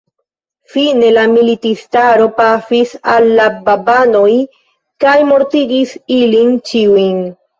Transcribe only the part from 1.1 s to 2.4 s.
la militistaro